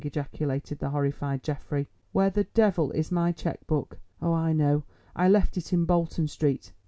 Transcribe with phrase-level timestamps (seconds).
[0.03, 1.87] ejaculated the horrified Geoffrey.
[2.11, 3.99] "Where the devil is my cheque book?
[4.19, 4.83] Oh, I know,
[5.15, 6.73] I left it in Bolton Street.